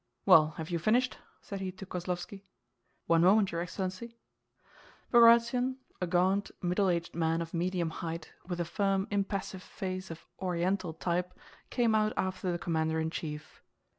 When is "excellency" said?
3.61-4.17